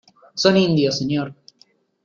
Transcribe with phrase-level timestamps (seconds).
[0.41, 1.29] son indios, señor...